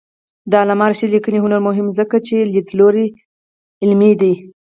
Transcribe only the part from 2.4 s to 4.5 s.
لیدلوری علمي دی.